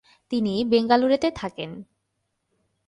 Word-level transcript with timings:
তিনি 0.31 0.53
বেঙ্গালুরুতে 0.63 1.29
থাকেন। 1.31 1.71